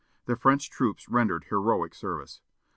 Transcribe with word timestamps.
The 0.25 0.35
French 0.35 0.71
troops 0.71 1.07
rendered 1.09 1.45
heroic 1.51 1.93
service. 1.93 2.41